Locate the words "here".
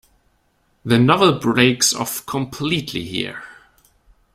3.05-3.43